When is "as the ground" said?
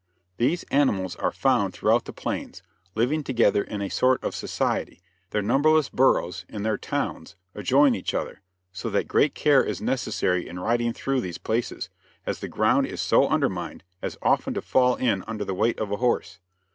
12.25-12.87